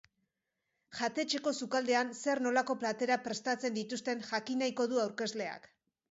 [0.99, 5.69] Jatetxeko sukaldean zer-nolako platerak prestatzen dituzten jakin nahiko du aurkezleak.